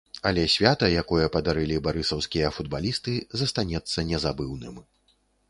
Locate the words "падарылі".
1.35-1.77